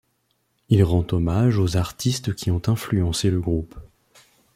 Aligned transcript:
Il 0.69 0.83
rend 0.83 1.05
hommage 1.11 1.59
aux 1.59 1.77
artistes 1.77 2.33
qui 2.33 2.49
ont 2.49 2.59
influencé 2.67 3.29
le 3.29 3.39
groupe. 3.39 3.75